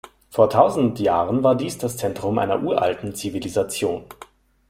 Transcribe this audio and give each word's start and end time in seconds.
Vor 0.31 0.49
tausend 0.49 0.99
Jahren 0.99 1.43
war 1.43 1.53
dies 1.53 1.77
das 1.77 1.95
Zentrum 1.95 2.39
einer 2.39 2.63
uralten 2.63 3.13
Zivilisation. 3.13 4.03